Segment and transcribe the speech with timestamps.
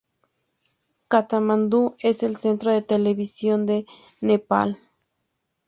[1.09, 3.85] Katmandú es el centro de televisión de
[4.19, 4.79] Nepal.